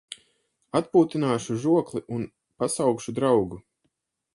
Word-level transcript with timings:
Atpūtināšu 0.79 1.59
žokli 1.67 2.03
un 2.19 2.27
pasaukšu 2.61 3.19
draugu. 3.23 3.67